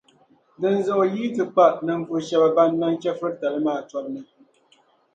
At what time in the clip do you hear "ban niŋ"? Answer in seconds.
2.55-2.93